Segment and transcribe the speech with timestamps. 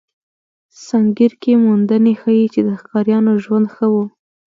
[0.85, 3.95] سنګیر کې موندنې ښيي، چې د ښکاریانو ژوند ښه و.